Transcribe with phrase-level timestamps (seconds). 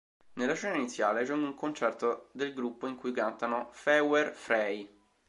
[0.33, 4.89] Nella scena iniziale c'è un concerto del gruppo in cui cantano "Feuer frei!